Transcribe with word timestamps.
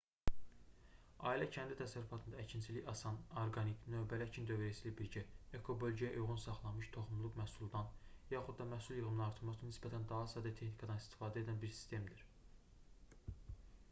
ailə-kəndli 1.31 1.75
təsərrüfatında 1.81 2.39
əkinçilik 2.43 2.87
asan 2.93 3.19
orqanik 3.41 3.83
növbəli 3.95 4.27
əkin 4.27 4.47
dövriyyəsi 4.53 4.83
ilə 4.87 4.95
birgə 5.03 5.23
ekobölgəyə 5.61 6.11
uyğun 6.23 6.41
saxlanmış 6.45 6.89
toxumluq 6.97 7.37
məhsuldan 7.43 7.93
yaxud 8.33 8.59
da 8.65 8.69
məhsul 8.73 8.99
yığımını 9.03 9.27
artırmaq 9.29 9.59
üçün 9.63 9.73
nisbətən 9.75 10.09
daha 10.15 10.33
sadə 10.35 10.57
texnikadan 10.63 11.05
istifadə 11.05 11.45
edən 11.47 11.63
bir 11.65 11.77
sistemdir 11.79 12.29